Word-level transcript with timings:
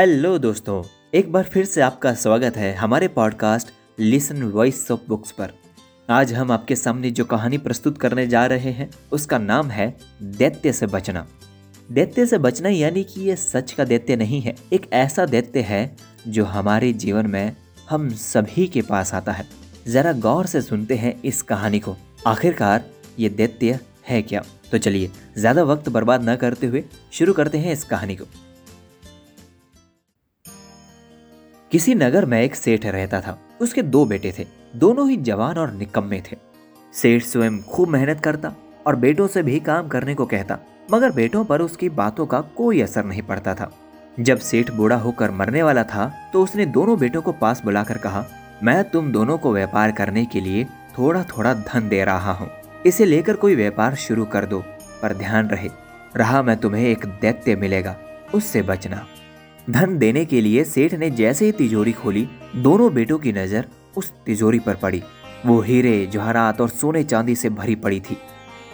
Hello 0.00 0.38
दोस्तों, 0.38 0.82
एक 1.14 1.30
बार 1.32 1.44
फिर 1.44 1.64
से 1.64 1.80
आपका 1.80 2.12
स्वागत 2.14 2.56
है 2.56 2.72
हमारे 2.74 3.08
podcast 3.08 3.72
listen 3.98 4.42
voice 4.42 4.90
of 4.90 5.00
books 5.08 5.32
पर। 5.32 5.52
आज 6.08 6.32
हम 6.32 6.52
आपके 6.52 6.76
सामने 6.76 7.10
जो 7.10 7.24
कहानी 7.24 7.58
प्रस्तुत 7.58 7.98
करने 7.98 8.26
जा 8.26 8.46
रहे 8.46 8.70
हैं, 8.70 8.88
उसका 9.12 9.38
नाम 9.38 9.70
है 9.70 9.88
दैत्य 10.22 10.72
से 10.72 10.86
बचना। 10.86 11.26
दैत्य 11.92 12.26
से 12.26 12.38
बचना 12.38 12.68
यानी 12.68 13.04
कि 13.04 13.20
ये 13.20 13.36
सच 13.36 13.72
का 13.72 13.84
दैत्य 13.84 14.16
नहीं 14.16 14.40
है, 14.40 14.56
एक 14.72 14.88
ऐसा 14.92 15.26
दैत्य 15.26 15.60
है 15.60 15.96
जो 16.28 16.44
हमारे 16.46 16.92
जीवन 16.94 17.26
में 17.26 17.56
हम 17.88 18.08
सभी 18.16 18.66
के 18.66 18.82
पास 18.82 19.14
आता 19.14 19.32
है। 19.32 19.46
जरा 19.86 20.12
गौर 20.12 20.46
से 20.46 20.62
सुनते 20.62 20.96
हैं 20.96 21.20
इस 21.22 21.42
कहानी 21.44 21.80
को। 21.80 21.96
आखिरकार 22.26 22.90
ये 23.18 23.28
दैत्य 23.28 23.78
है 24.08 24.22
क्या? 24.22 24.44
तो 24.70 24.78
चलिए, 24.78 25.10
ज़्यादा 25.38 25.62
वक्त 25.64 25.88
बर्बाद 25.88 26.28
न 26.28 26.36
करते 26.36 26.66
हुए 26.66 26.84
शुरू 27.12 27.32
करते 27.32 27.58
हैं 27.58 27.72
इस 27.72 27.84
कहानी 27.84 28.16
को। 28.16 28.24
किसी 31.72 31.94
नगर 31.94 32.24
में 32.24 32.40
एक 32.40 32.54
सेठ 32.54 32.86
रहता 32.86 33.20
था। 33.20 33.36
उसके 33.60 33.82
दो 33.82 34.04
बेटे 34.04 34.32
थे। 34.38 34.44
दोनों 34.76 35.08
ही 35.10 35.16
जवान 35.18 35.58
और 35.58 35.72
निकम्मे 35.72 36.20
थे। 36.20 36.36
सेठ 36.94 37.22
स्वयं 37.22 37.60
खूब 37.64 37.88
मेहनत 37.88 38.20
करता 38.20 38.52
और 38.86 38.96
बेटों 38.96 39.26
से 39.26 39.42
भी 39.42 39.58
काम 39.60 39.88
करने 39.88 40.14
को 40.14 40.26
कहता, 40.26 40.58
मगर 40.90 41.12
बेटों 41.12 41.44
पर 41.44 41.60
उसकी 41.60 41.88
बातों 41.90 42.26
का 42.26 42.40
कोई 42.56 42.80
असर 42.80 43.04
नहीं 43.04 43.22
पड़ता 43.22 43.54
था। 43.54 43.70
जब 44.20 44.38
सेठ 44.38 44.70
बूढ़ा 44.70 44.96
होकर 44.96 45.30
मरने 45.30 45.62
वाला 45.62 45.84
था 45.84 46.10
तो 46.32 46.42
उसने 46.42 46.66
दोनों 46.68 46.98
बेटों 46.98 47.22
को 47.22 47.32
पास 47.32 47.62
बुलाकर 47.64 47.98
कहा, 47.98 48.24
मैं 48.62 48.82
तुम 48.90 49.12
दोनों 49.12 49.38
को 49.38 49.52
व्यापार 49.52 49.92
करने 49.92 50.24
के 50.24 50.40
लिए 50.40 50.64
थोड़ा 50.98 51.22
थोड़ा 51.26 51.54
धन 51.54 51.88
दे 51.88 52.04
रहा 52.04 52.32
हूँ। 52.32 52.50
इसे 52.86 53.04
लेकर 53.04 53.36
कोई 53.36 53.54
व्यापार 53.54 53.94
शुरू 53.98 54.24
कर 54.24 54.46
दो, 54.46 54.62
पर 55.02 55.14
ध्यान 55.14 55.48
रहे, 55.48 55.70
रहा 56.16 56.42
मैं 56.42 56.56
तुम्हें 56.56 56.84
एक 56.84 57.06
दैत्य 57.20 57.56
मिलेगा, 57.56 57.96
उससे 58.34 58.62
बचना। 58.64 59.06
धन 59.66 59.96
देने 59.98 60.24
के 60.24 60.40
लिए 60.40 60.64
सेठ 60.64 60.94
ने 60.94 61.10
जैसे 61.10 61.44
ही 61.44 61.52
तिजोरी 61.52 61.92
खोली, 61.92 62.26
दोनों 62.56 62.92
बेटों 62.94 63.18
की 63.18 63.32
नज़र 63.32 63.66
उस 63.96 64.10
तिजोरी 64.26 64.58
पर 64.58 64.74
पड़ी। 64.74 65.02
वो 65.46 65.60
हीरे, 65.60 66.06
जवाहरात 66.06 66.60
और 66.60 66.68
सोने 66.68 67.02
चांदी 67.04 67.34
से 67.34 67.50
भरी 67.50 67.74
पड़ी 67.74 68.00
थी। 68.00 68.16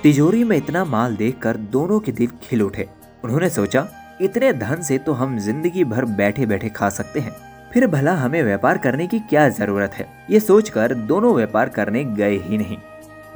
तिजोरी 0.02 0.44
में 0.44 0.56
इतना 0.56 0.84
माल 0.84 1.16
देखकर 1.16 1.56
दोनों 1.56 1.98
के 2.00 2.12
दिल 2.12 2.30
खिल 2.42 2.62
उठे। 2.62 2.88
उन्होंने 3.24 3.50
सोचा, 3.50 3.86
इतने 4.20 4.52
धन 4.52 4.82
से 4.82 4.98
तो 4.98 5.12
हम 5.12 5.38
ज़िंदगी 5.38 5.84
भर 5.84 6.04
बैठे 6.16 6.46
बैठे 6.46 6.68
खा 6.68 6.88
सकते 6.90 7.20
हैं। 7.20 7.34
फिर 7.72 7.86
भला 7.86 8.14
हमें 8.14 8.42
व्यापार 8.42 8.78
करने 8.78 9.06
की 9.06 9.18
क्या 9.20 9.48
ज़रूरत 9.48 9.94
है? 9.94 10.06
ये 10.30 10.40
सोचकर 10.40 10.94
दोनों 10.94 11.34
व्यापार 11.34 11.68
करने 11.68 12.04
गए 12.04 12.36
ही 12.38 12.58
नहीं। 12.58 12.76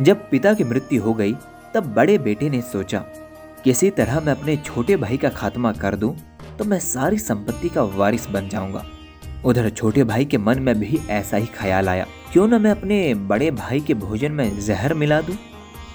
जब 0.01 0.29
पिता 0.31 0.55
की 0.55 0.65
मृत्यु 0.65 1.03
हो 1.03 1.15
गई, 1.15 1.35
तब 1.75 1.93
बड़े 1.95 2.19
बेटे 2.19 2.51
ने 2.51 2.61
सोचा, 2.63 2.99
किसी 3.65 3.91
तरह 3.91 4.21
मैं 4.21 4.33
अपने 4.33 4.57
छोटे 4.57 4.97
भाई 4.97 5.17
का 5.17 5.29
खात्मा 5.29 5.73
कर 5.73 5.97
दूँ? 5.97 6.17
तो 6.61 6.65
मैं 6.65 6.79
सारी 6.79 7.19
संपत्ति 7.19 7.69
का 7.69 7.83
वारिस 7.83 8.27
बन 8.27 8.49
जाऊँगा। 8.49 8.85
उधर 9.45 9.71
छोटे 9.71 10.05
भाई 10.05 10.25
के 10.25 10.39
मन 10.39 10.59
में 10.59 10.81
भी 10.81 11.01
ऐसा 11.11 11.37
ही 11.37 11.47
ख्याल 11.47 11.89
आया। 11.89 12.07
क्यों 12.33 12.49
ना 12.49 12.59
मैं 12.59 12.71
अपने 12.71 13.15
बड़े 13.15 13.51
भाई 13.51 13.81
के 13.81 13.95
भोजन 13.95 14.33
में 14.33 14.61
जहर 14.61 14.95
मिला 14.95 15.21
दूँ? 15.21 15.37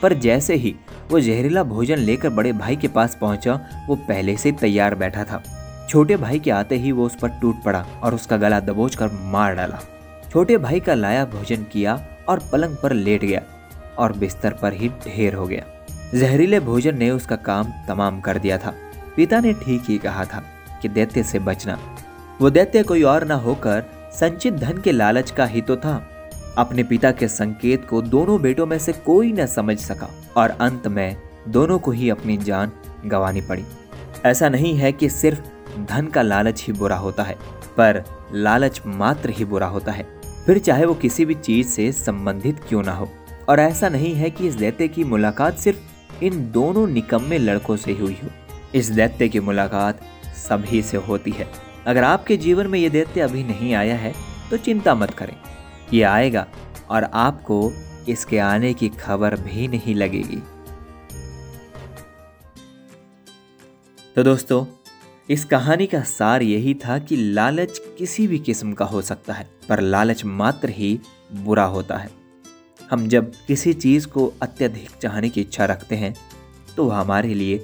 पर 0.01 0.13
जैसे 0.13 0.55
ही 0.55 0.75
वो 1.11 1.19
जहरीला 1.19 1.63
भोजन 1.63 1.97
लेकर 1.97 2.29
बड़े 2.29 2.53
भाई 2.53 2.75
के 2.75 2.87
पास 2.87 3.17
पहुँचा, 3.21 3.85
वो 3.89 3.95
पहले 3.95 4.37
से 4.37 4.51
तैयार 4.51 4.95
बैठा 4.95 5.23
था। 5.23 5.43
छोटे 5.89 6.17
भाई 6.17 6.39
के 6.39 6.51
आते 6.51 6.75
ही 6.75 6.91
वो 6.91 7.05
उस 7.05 7.15
पर 7.15 7.29
टूट 7.29 7.63
पड़ा 7.63 7.85
और 8.03 8.15
उसका 8.15 8.37
गला 8.37 8.59
दबोच 8.59 8.95
कर 8.95 9.11
मार 9.11 9.55
डाला। 9.55 9.79
छोटे 10.31 10.57
भाई 10.57 10.79
का 10.79 10.93
लाया 10.93 11.25
भोजन 11.25 11.63
किया 11.63 12.07
और 12.29 12.39
पलंग 12.51 12.77
पर 12.83 12.93
लेट 12.93 13.25
गया 13.25 13.41
और 13.97 14.13
बिस्तर 14.13 14.53
पर 14.53 14.73
ही 14.73 14.89
ढेर 14.89 15.33
हो 15.33 15.47
गया। 15.47 15.63
जहरीले 16.15 16.59
भोजन 16.59 16.97
ने 16.97 17.09
उसका 17.09 17.35
काम 17.35 17.71
तमाम 17.87 18.19
कर 18.19 18.37
दिया 18.37 18.57
था। 18.57 18.73
पिता 19.15 19.39
ने 19.39 19.53
ठीक 19.53 19.83
ही 19.89 19.97
कहा 19.97 20.25
था। 20.25 20.43
कि 20.81 20.89
दैत्य 20.89 21.23
से 21.23 21.39
बचना। 21.39 21.79
वो 22.41 22.49
दैत्य 22.49 22.83
कोई 22.83 23.03
और 23.03 23.27
न 23.27 23.31
होकर 23.31 23.83
संचित 24.13 24.53
धन 24.53 24.77
के 24.77 24.91
लालच 24.91 25.31
का 25.31 25.45
ही 25.45 25.61
तो 25.61 25.75
था। 25.75 26.11
अपने 26.57 26.83
पिता 26.83 27.11
के 27.11 27.27
संकेत 27.27 27.85
को 27.85 28.01
दोनों 28.01 28.41
बेटों 28.41 28.65
में 28.65 28.79
से 28.79 28.91
कोई 28.93 29.31
न 29.31 29.45
समझ 29.45 29.77
सका 29.77 30.09
और 30.37 30.49
अंत 30.49 30.87
में 30.87 31.17
दोनों 31.47 31.79
को 31.79 31.91
ही 31.91 32.09
अपनी 32.09 32.37
जान 32.37 32.71
गंवानी 33.05 33.41
पड़ी। 33.41 33.63
ऐसा 34.25 34.49
नहीं 34.49 34.75
है 34.75 34.91
कि 34.91 35.09
सिर्फ़ 35.09 35.41
धन 35.79 36.05
का 36.05 36.21
लालच 36.21 36.63
ही 36.67 36.73
बुरा 36.73 36.95
होता 36.95 37.23
है, 37.23 37.35
पर 37.77 38.03
लालच 38.33 38.81
मात्र 38.85 39.29
ही 39.29 39.45
बुरा 39.45 39.67
होता 39.67 39.91
है। 39.91 40.05
फिर 40.45 40.57
चाहे 40.57 40.85
वो 40.85 40.93
किसी 40.93 41.25
भी 41.25 41.33
चीज़ 41.33 41.67
से 41.67 41.91
संबंधित 41.91 42.59
क्यों 42.69 42.83
ना 42.83 42.91
हो। 42.91 43.09
और 43.49 43.59
ऐसा 43.59 43.89
नहीं 43.89 44.15
है 44.15 44.29
कि 44.29 44.47
इस 44.47 44.55
दैत्य 44.55 44.87
की 44.87 45.03
मुलाकात 45.03 45.57
सिर्फ़ 45.57 45.79
इन 46.23 46.51
दोनों 46.51 46.87
निकम्मे 46.87 47.37
लड़कों 47.37 47.77
से 47.77 47.93
हुई 47.93 48.17
हो। 48.23 48.29
इस 48.75 48.89
दैत्य 48.89 49.27
की 49.29 49.39
मुलाकात 49.39 49.99
सभी 50.37 50.81
से 50.81 50.97
होती 50.97 51.31
है। 51.31 51.47
अगर 51.87 52.03
आपके 52.03 52.37
जीवन 52.37 52.67
में 52.67 52.79
ये 52.79 52.89
दैत्य 52.89 53.21
अभी 53.21 53.43
नहीं 53.43 53.73
आया 53.73 53.95
है 53.95 54.13
तो 54.49 54.57
चिंता 54.57 54.95
मत 54.95 55.13
करें। 55.13 55.35
ये 55.93 56.03
आएगा 56.03 56.47
और 56.89 57.03
आपको 57.03 57.71
इसके 58.07 58.39
आने 58.39 58.73
की 58.73 58.89
खबर 58.89 59.35
भी 59.35 59.67
नहीं 59.67 59.95
लगेगी। 59.95 60.41
तो 64.15 64.23
दोस्तों, 64.23 64.65
इस 65.29 65.45
कहानी 65.45 65.85
का 65.87 66.01
सार 66.01 66.43
यही 66.43 66.73
था 66.75 66.97
कि 66.99 67.15
लालच 67.15 67.79
किसी 67.97 68.27
भी 68.27 68.39
किस्म 68.39 68.73
का 68.73 68.85
हो 68.85 69.01
सकता 69.01 69.33
है, 69.33 69.47
पर 69.69 69.79
लालच 69.79 70.23
मात्र 70.25 70.69
ही 70.69 70.99
बुरा 71.33 71.63
होता 71.65 71.97
है। 71.97 72.09
हम 72.91 73.07
जब 73.07 73.31
किसी 73.47 73.73
चीज़ 73.73 74.07
को 74.07 74.31
अत्यधिक 74.41 74.89
चाहने 75.01 75.29
की 75.29 75.41
इच्छा 75.41 75.65
रखते 75.65 75.95
हैं 75.95 76.15
तो 76.75 76.85
वह 76.85 76.97
हमारे 76.97 77.33
लिए 77.33 77.57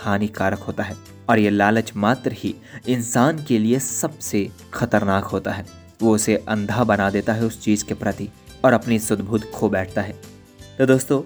हानिकारक 0.00 0.58
होता 0.58 0.82
है 0.82 0.96
और 1.28 1.38
ये 1.38 1.50
लालच 1.50 1.92
मात्र 1.96 2.32
ही 2.32 2.54
इंसान 2.88 3.44
के 3.44 3.58
लिए 3.58 3.78
सबसे 3.78 4.48
खतरनाक 4.74 5.24
होता 5.24 5.52
है। 5.52 5.66
वो 6.02 6.14
उसे 6.14 6.36
अंधा 6.48 6.84
बना 6.84 7.10
देता 7.10 7.32
है 7.32 7.44
उस 7.44 7.60
चीज़ 7.62 7.84
के 7.84 7.94
प्रति 7.94 8.28
और 8.64 8.72
अपनी 8.72 8.98
सुदबुद 8.98 9.44
खो 9.54 9.68
बैठता 9.68 10.02
है। 10.02 10.12
तो 10.78 10.86
दोस्तों, 10.86 11.22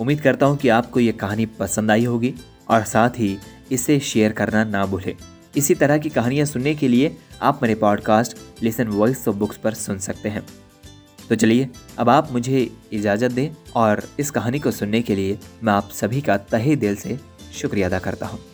उम्मीद 0.00 0.20
करता 0.20 0.46
हूँ 0.46 0.56
कि 0.56 0.68
आपको 0.68 1.00
ये 1.00 1.12
कहानी 1.12 1.46
पसंद 1.46 1.90
आई 1.90 2.04
होगी 2.04 2.34
और 2.68 2.84
साथ 2.84 3.10
ही 3.10 3.36
इसे 3.72 4.00
शेयर 4.00 4.32
करना 4.32 4.64
ना 4.64 4.86
भूलें। 4.86 5.14
इसी 5.56 5.74
तरह 5.74 5.98
की 5.98 6.08
कहानियाँ 6.08 6.46
सुनने 6.46 6.74
के 6.74 6.88
लिए 6.88 7.16
आप 7.42 7.62
मेरे 7.62 7.74
podcast 7.74 8.36
listen 8.62 8.88
voice 8.88 9.28
of 9.28 9.36
books 9.36 9.56
पर 9.56 9.74
सुन 9.74 9.98
सकते 9.98 10.28
हैं। 10.28 10.46
तो 11.28 11.34
चलिए, 11.34 11.68
अब 11.98 12.08
आप 12.08 12.32
मुझे 12.32 12.70
इजाज़त 12.92 13.32
दें 13.32 13.50
और 13.76 14.02
इस 14.20 14.30
कहानी 14.30 14.58
को 14.58 14.70
सुनने 14.70 15.02
के 15.02 15.14
लिए 15.14 15.38
मैं 15.62 15.72
आप 15.72 15.90
सभी 15.90 16.20
का 16.20 16.36
तहे 16.36 16.76
दिल 16.76 16.96
से 16.96 17.18
शुक्रिया 17.54 17.88
अदा 17.88 17.98
करता 17.98 18.26
हूँ। 18.26 18.53